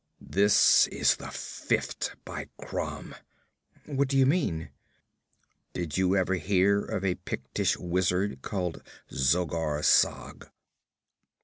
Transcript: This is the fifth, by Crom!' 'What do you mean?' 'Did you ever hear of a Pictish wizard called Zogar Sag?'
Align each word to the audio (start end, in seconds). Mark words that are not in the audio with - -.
This 0.33 0.87
is 0.87 1.17
the 1.17 1.29
fifth, 1.29 2.15
by 2.25 2.47
Crom!' 2.57 3.13
'What 3.85 4.07
do 4.07 4.17
you 4.17 4.25
mean?' 4.25 4.71
'Did 5.73 5.95
you 5.95 6.15
ever 6.15 6.33
hear 6.33 6.81
of 6.83 7.05
a 7.05 7.13
Pictish 7.13 7.77
wizard 7.77 8.41
called 8.41 8.81
Zogar 9.11 9.83
Sag?' 9.85 10.49